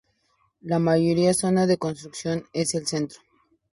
La 0.61 0.79
mayor 0.79 1.31
zona 1.35 1.67
de 1.67 1.77
construcción 1.77 2.45
es 2.53 2.73
el 2.73 2.87
centro. 2.87 3.19